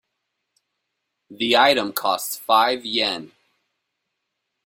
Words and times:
The 1.29 1.55
item 1.55 1.93
costs 1.93 2.35
five 2.35 2.83
Yen. 2.83 3.33